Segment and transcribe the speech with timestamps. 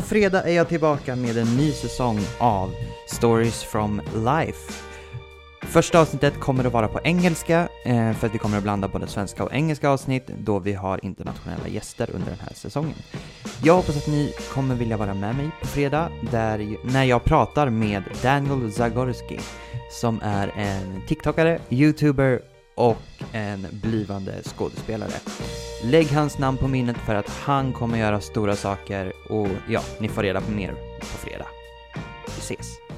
[0.00, 2.74] På fredag är jag tillbaka med en ny säsong av
[3.06, 4.72] Stories from Life.
[5.62, 9.06] Första avsnittet kommer att vara på engelska, eh, för att vi kommer att blanda både
[9.06, 12.94] svenska och engelska avsnitt, då vi har internationella gäster under den här säsongen.
[13.62, 17.70] Jag hoppas att ni kommer vilja vara med mig på fredag, där, när jag pratar
[17.70, 19.38] med Daniel Zagorski,
[19.90, 22.40] som är en TikTokare, YouTuber
[22.74, 25.12] och en blivande skådespelare.
[25.82, 30.08] Lägg hans namn på minnet för att han kommer göra stora saker och ja, ni
[30.08, 31.46] får reda på mer på fredag.
[32.26, 32.89] Vi ses!